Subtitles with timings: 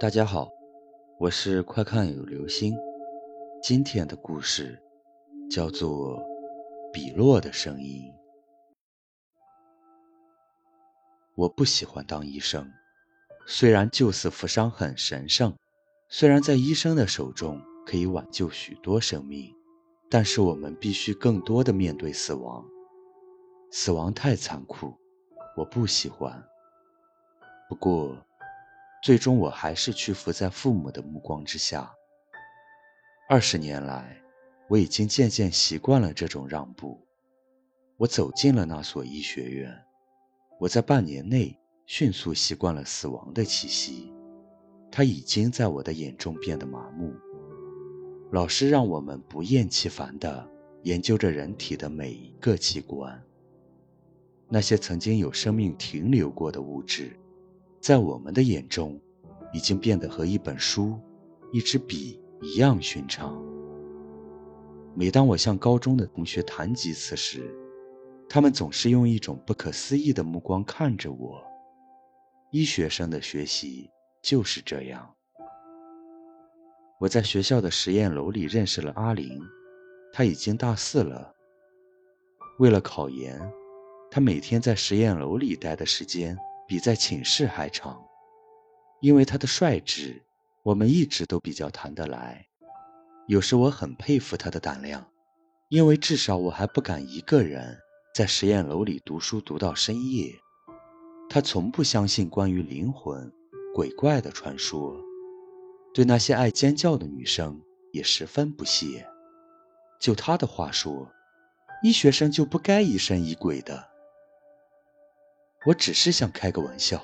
[0.00, 0.50] 大家好，
[1.18, 2.74] 我是快看有流星。
[3.62, 4.82] 今天的故事
[5.50, 6.18] 叫做
[6.90, 8.10] 《比洛的声音》。
[11.34, 12.72] 我不喜欢当医生，
[13.46, 15.54] 虽然救死扶伤很神圣，
[16.08, 19.54] 虽然在医生的手中可以挽救许多生命，
[20.08, 22.64] 但是我们必须更多的面对死亡。
[23.70, 24.94] 死亡太残酷，
[25.58, 26.42] 我不喜欢。
[27.68, 28.16] 不过。
[29.02, 31.90] 最终，我还是屈服在父母的目光之下。
[33.30, 34.20] 二十年来，
[34.68, 37.00] 我已经渐渐习惯了这种让步。
[37.96, 39.74] 我走进了那所医学院，
[40.58, 44.12] 我在半年内迅速习惯了死亡的气息，
[44.90, 47.14] 它已经在我的眼中变得麻木。
[48.32, 50.46] 老师让我们不厌其烦地
[50.82, 53.22] 研究着人体的每一个器官，
[54.46, 57.16] 那些曾经有生命停留过的物质。
[57.80, 59.00] 在我们的眼中，
[59.54, 61.00] 已经变得和一本书、
[61.50, 63.42] 一支笔一样寻常。
[64.94, 67.56] 每当我向高中的同学谈及此时，
[68.28, 71.42] 他们总是用一种不可思议的目光看着我。
[72.50, 73.88] 医学生的学习
[74.20, 75.08] 就是这样。
[76.98, 79.40] 我在学校的实验楼里认识了阿林，
[80.12, 81.32] 他已经大四了。
[82.58, 83.40] 为了考研，
[84.10, 86.36] 他每天在实验楼里待的时间。
[86.70, 88.00] 比在寝室还长，
[89.00, 90.22] 因为他的率直，
[90.62, 92.46] 我们一直都比较谈得来。
[93.26, 95.04] 有时我很佩服他的胆量，
[95.68, 97.76] 因为至少我还不敢一个人
[98.14, 100.32] 在实验楼里读书读到深夜。
[101.28, 103.32] 他从不相信关于灵魂、
[103.74, 104.96] 鬼怪的传说，
[105.92, 107.60] 对那些爱尖叫的女生
[107.92, 109.04] 也十分不屑。
[110.00, 111.10] 就他的话说，
[111.82, 113.89] 医学生就不该疑神疑鬼的。
[115.66, 117.02] 我只是想开个玩笑，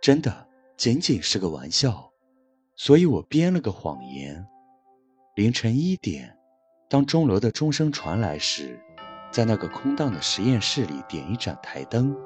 [0.00, 2.10] 真的仅仅是个玩笑，
[2.74, 4.44] 所以我编了个谎言。
[5.36, 6.36] 凌晨一点，
[6.88, 8.80] 当钟楼的钟声传来时，
[9.30, 12.16] 在那个空荡的实验室里点一盏台灯，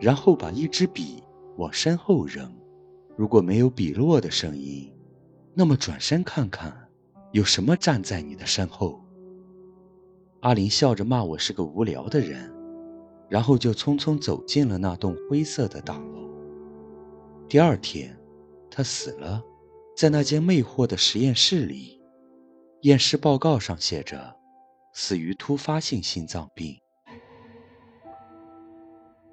[0.00, 1.22] 然后把一支笔
[1.58, 2.52] 往身后扔。
[3.16, 4.92] 如果没有笔落的声音，
[5.54, 6.88] 那么转身看看，
[7.30, 9.00] 有什么站在你的身后。
[10.40, 12.52] 阿林笑着骂我是个无聊的人。
[13.28, 16.28] 然后就匆匆走进了那栋灰色的大楼。
[17.48, 18.18] 第二天，
[18.70, 19.42] 他死了，
[19.96, 22.00] 在那间魅惑的实验室里。
[22.82, 24.36] 验尸报告上写着
[24.94, 26.78] ：“死于突发性心脏病。”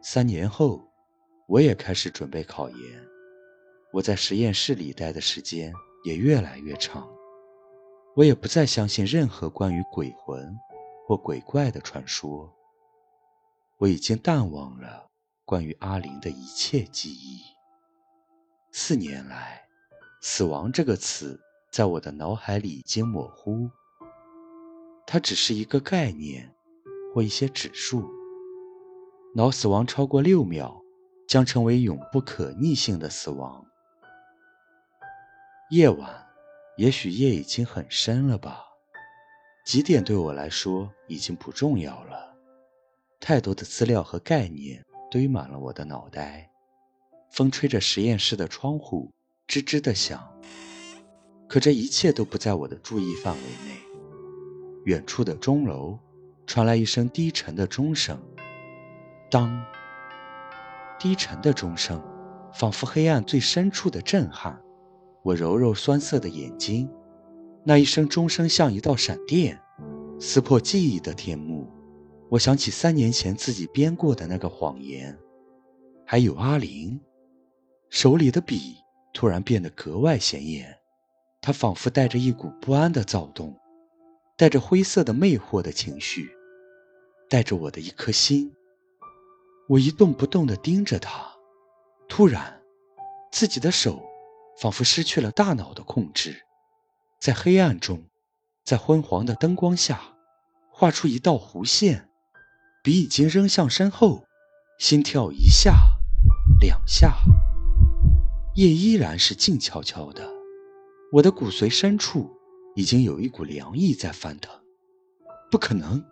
[0.01, 0.81] 三年后，
[1.47, 2.77] 我也开始准备考研。
[3.93, 5.73] 我在实验室里待的时间
[6.03, 7.07] 也越来越长。
[8.15, 10.55] 我也不再相信任何关于鬼魂
[11.05, 12.54] 或鬼怪的传说。
[13.77, 15.09] 我已经淡忘了
[15.43, 17.41] 关于阿林的一切记忆。
[18.71, 19.67] 四年来，
[20.21, 21.39] 死亡这个词
[21.71, 23.69] 在我的脑海里已经模糊，
[25.05, 26.53] 它只是一个概念
[27.13, 28.09] 或一些指数。
[29.33, 30.81] 脑死亡超过六秒，
[31.27, 33.65] 将成为永不可逆性的死亡。
[35.71, 36.27] 夜晚，
[36.77, 38.63] 也许夜已经很深了吧？
[39.65, 42.34] 几点对我来说已经不重要了。
[43.27, 46.47] 太多的资料和概念堆满了我的脑袋，
[47.31, 49.11] 风吹着实验室的窗户，
[49.47, 50.23] 吱吱地响。
[51.47, 53.79] 可这一切都不在我的注意范围内。
[54.83, 55.97] 远处的钟楼
[56.45, 58.15] 传来一声低沉的钟声，
[59.31, 59.59] 当。
[60.99, 61.99] 低沉的钟声，
[62.53, 64.61] 仿佛黑暗最深处的震撼。
[65.23, 66.87] 我揉揉酸涩的眼睛，
[67.63, 69.59] 那一声钟声像一道闪电，
[70.19, 71.67] 撕破记忆的天幕。
[72.29, 75.17] 我想起三年前自己编过的那个谎言，
[76.05, 76.99] 还有阿玲，
[77.89, 78.75] 手里的笔
[79.13, 80.75] 突然变得格外显眼，
[81.39, 83.55] 它仿佛带着一股不安的躁动，
[84.35, 86.35] 带着灰色的魅惑的情绪，
[87.29, 88.51] 带着我的一颗心。
[89.69, 91.31] 我一动不动地盯着它，
[92.07, 92.59] 突然，
[93.31, 94.03] 自己的手
[94.59, 96.43] 仿佛失去了大脑的控制，
[97.19, 98.03] 在黑暗中，
[98.63, 100.01] 在昏黄的灯光下，
[100.71, 102.09] 画出一道弧线。
[102.85, 104.27] 笔已经扔向身后，
[104.77, 105.73] 心跳一下，
[106.61, 107.17] 两下。
[108.53, 110.29] 夜依然是静悄悄的，
[111.13, 112.29] 我的骨髓深处
[112.75, 114.53] 已经有一股凉意在翻腾。
[115.49, 116.05] 不可能！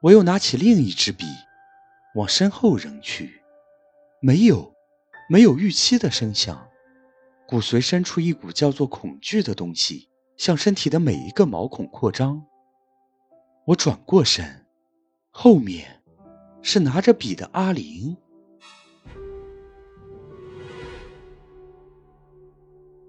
[0.00, 1.26] 我又拿起另一支笔，
[2.14, 3.42] 往身后扔去。
[4.22, 4.72] 没有，
[5.28, 6.66] 没有预期的声响。
[7.46, 10.08] 骨髓深处一股叫做恐惧的东西
[10.38, 12.46] 向身体的每一个毛孔扩张。
[13.66, 14.65] 我转过身。
[15.38, 16.02] 后面
[16.62, 18.16] 是拿着笔的阿玲。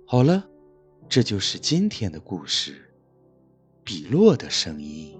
[0.05, 0.45] 好了，
[1.07, 2.93] 这就是今天的故事——
[3.81, 5.17] 笔落的声音。